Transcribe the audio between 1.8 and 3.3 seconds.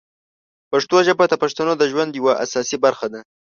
ژوند یوه اساسي برخه ده.